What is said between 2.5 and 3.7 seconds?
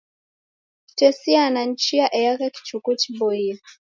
kichuku chiboie.